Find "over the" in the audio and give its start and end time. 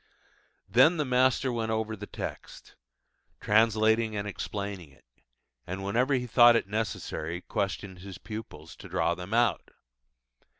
1.69-2.07